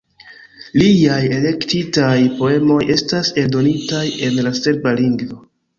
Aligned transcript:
Liaj 0.81 1.19
elektitaj 1.39 2.15
poemoj 2.41 2.81
estas 2.97 3.33
eldonitaj 3.45 4.05
en 4.31 4.45
la 4.49 4.59
serba 4.65 5.01
lingvo. 5.03 5.45